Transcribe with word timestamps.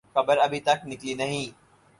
خبر 0.15 0.37
ابھی 0.45 0.59
تک 0.67 0.79
نکلی 0.89 1.13
نہیں۔ 1.21 1.45